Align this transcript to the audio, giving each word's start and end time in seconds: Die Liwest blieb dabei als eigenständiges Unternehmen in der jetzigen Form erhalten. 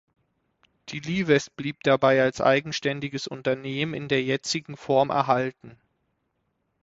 Die 0.89 0.99
Liwest 0.99 1.55
blieb 1.57 1.83
dabei 1.83 2.23
als 2.23 2.41
eigenständiges 2.41 3.27
Unternehmen 3.27 3.93
in 3.93 4.07
der 4.07 4.23
jetzigen 4.23 4.75
Form 4.75 5.11
erhalten. 5.11 5.77